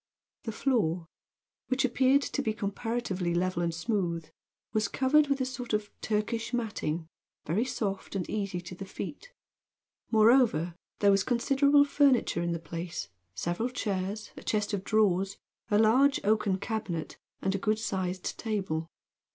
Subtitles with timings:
[0.45, 1.05] The floor,
[1.67, 4.25] which appeared to be comparatively level and smooth,
[4.73, 7.07] was covered with a sort of Turkish matting,
[7.45, 9.31] very soft and easy to the feet.
[10.09, 15.37] Moreover, there was considerable furniture in the place, several chairs, a chest of drawers,
[15.69, 18.89] a large oaken cabinet and a good sized table.